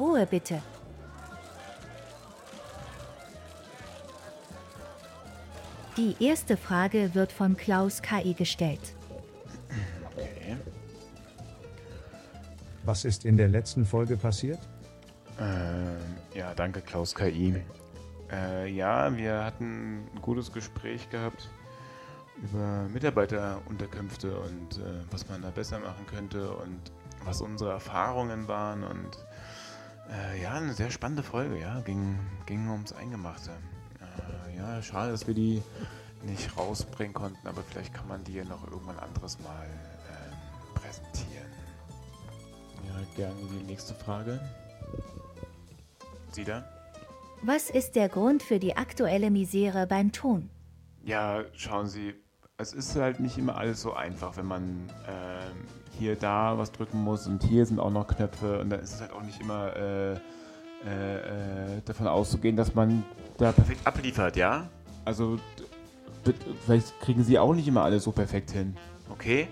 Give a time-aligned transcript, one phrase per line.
[0.00, 0.62] Ruhe bitte.
[5.98, 8.80] Die erste Frage wird von Klaus KI gestellt.
[10.16, 10.56] Okay.
[12.84, 14.58] Was ist in der letzten Folge passiert?
[15.38, 15.98] Ähm,
[16.34, 17.62] ja, danke Klaus KI.
[18.32, 21.50] Äh, ja, wir hatten ein gutes Gespräch gehabt
[22.42, 26.80] über Mitarbeiterunterkünfte und äh, was man da besser machen könnte und
[27.24, 29.10] was unsere Erfahrungen waren und
[30.10, 33.50] äh, ja, eine sehr spannende Folge, ja, ging, ging ums Eingemachte.
[34.00, 35.62] Äh, ja, schade, dass wir die
[36.22, 41.50] nicht rausbringen konnten, aber vielleicht kann man die ja noch irgendwann anderes Mal ähm, präsentieren.
[42.86, 44.40] Ja, gerne die nächste Frage.
[46.32, 46.64] Sie da?
[47.42, 50.50] Was ist der Grund für die aktuelle Misere beim Ton?
[51.02, 52.14] Ja, schauen Sie,
[52.60, 55.66] es ist halt nicht immer alles so einfach, wenn man ähm,
[55.98, 59.00] hier da was drücken muss und hier sind auch noch Knöpfe und dann ist es
[59.00, 60.16] halt auch nicht immer äh, äh,
[60.86, 63.02] äh, davon auszugehen, dass man
[63.38, 64.68] da perfekt abliefert, ja?
[65.04, 65.38] Also
[66.66, 68.76] vielleicht kriegen Sie auch nicht immer alles so perfekt hin,
[69.08, 69.48] okay?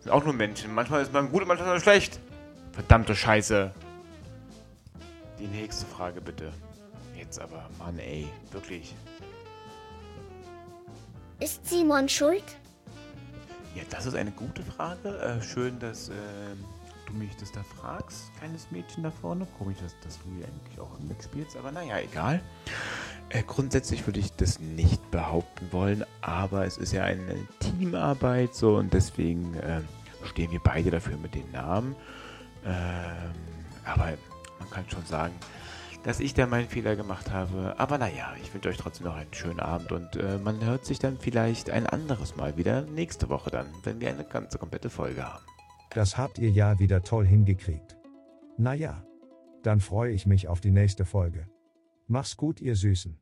[0.00, 0.74] Sind auch nur Menschen.
[0.74, 2.20] Manchmal ist man gut und manchmal ist man schlecht.
[2.72, 3.72] Verdammte Scheiße.
[5.38, 6.52] Die nächste Frage bitte.
[7.16, 8.94] Jetzt aber, Mann, ey, wirklich.
[11.40, 12.44] Ist Simon schuld?
[13.74, 15.08] Ja, das ist eine gute Frage.
[15.20, 16.62] Äh, schön, dass ähm,
[17.06, 19.46] du mich das da fragst, kleines Mädchen da vorne.
[19.58, 22.42] Komisch, dass, dass du hier eigentlich auch mitspielst, aber naja, egal.
[23.30, 28.76] Äh, grundsätzlich würde ich das nicht behaupten wollen, aber es ist ja eine Teamarbeit so
[28.76, 29.88] und deswegen ähm,
[30.24, 31.96] stehen wir beide dafür mit den Namen.
[32.66, 33.32] Ähm,
[33.86, 34.12] aber
[34.58, 35.32] man kann schon sagen,
[36.02, 37.74] dass ich da meinen Fehler gemacht habe.
[37.78, 40.98] Aber naja, ich wünsche euch trotzdem noch einen schönen Abend und äh, man hört sich
[40.98, 45.24] dann vielleicht ein anderes Mal wieder nächste Woche dann, wenn wir eine ganze komplette Folge
[45.24, 45.44] haben.
[45.90, 47.96] Das habt ihr ja wieder toll hingekriegt.
[48.56, 49.04] Naja.
[49.62, 51.46] Dann freue ich mich auf die nächste Folge.
[52.06, 53.18] Mach's gut, ihr Süßen.